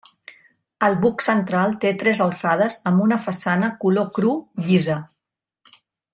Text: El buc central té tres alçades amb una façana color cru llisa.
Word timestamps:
El 0.85 0.95
buc 1.03 1.25
central 1.25 1.75
té 1.83 1.91
tres 2.03 2.21
alçades 2.27 2.79
amb 2.93 3.05
una 3.09 3.19
façana 3.27 3.71
color 3.85 4.09
cru 4.17 4.33
llisa. 4.69 4.97